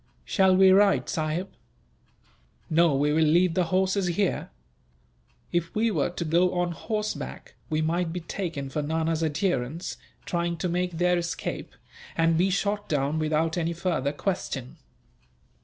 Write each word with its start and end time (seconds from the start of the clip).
"Shall 0.25 0.55
we 0.57 0.71
ride, 0.71 1.09
sahib?" 1.09 1.47
"No, 2.71 2.95
we 2.95 3.13
will 3.13 3.21
leave 3.23 3.53
the 3.53 3.65
horses 3.65 4.07
here. 4.07 4.49
If 5.51 5.75
we 5.75 5.91
were 5.91 6.09
to 6.09 6.25
go 6.25 6.55
on 6.55 6.71
horseback, 6.71 7.53
we 7.69 7.83
might 7.83 8.11
be 8.11 8.21
taken 8.21 8.71
for 8.71 8.81
Nana's 8.81 9.23
adherents 9.23 9.97
trying 10.25 10.57
to 10.57 10.67
make 10.67 10.97
their 10.97 11.19
escape, 11.19 11.75
and 12.17 12.35
be 12.35 12.49
shot 12.49 12.89
down 12.89 13.19
without 13.19 13.59
any 13.59 13.73
further 13.73 14.11
question. 14.11 14.77